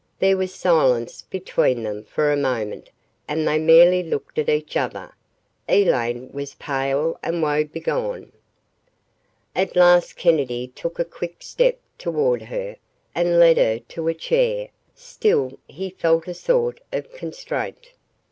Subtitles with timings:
[0.17, 2.89] There was silence between them for a moment
[3.27, 5.13] and they merely looked at each other.
[5.69, 8.31] Elaine was pale and woebegone.
[9.55, 12.77] At last Kennedy took a quick step toward her
[13.13, 14.69] and led her to a chair.
[14.95, 17.91] Still he felt a sort of constraint.